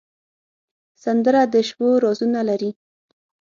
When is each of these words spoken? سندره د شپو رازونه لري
سندره 1.03 1.41
د 1.53 1.55
شپو 1.67 1.87
رازونه 2.03 2.41
لري 2.49 2.71